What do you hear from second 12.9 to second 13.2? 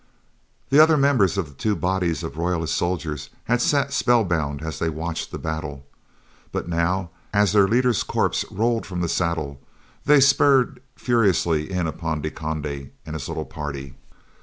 and